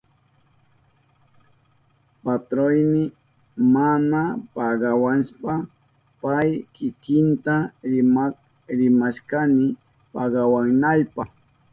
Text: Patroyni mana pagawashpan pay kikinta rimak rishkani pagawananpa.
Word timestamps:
Patroyni 2.23 3.03
mana 3.73 4.21
pagawashpan 4.55 5.59
pay 6.21 6.49
kikinta 6.75 7.55
rimak 7.91 8.33
rishkani 8.79 9.67
pagawananpa. 10.13 11.23